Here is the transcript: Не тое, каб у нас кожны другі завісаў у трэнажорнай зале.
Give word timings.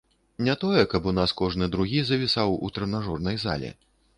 Не 0.45 0.53
тое, 0.63 0.85
каб 0.93 1.09
у 1.11 1.13
нас 1.17 1.35
кожны 1.43 1.69
другі 1.75 2.01
завісаў 2.09 2.57
у 2.69 2.73
трэнажорнай 2.79 3.41
зале. 3.45 3.71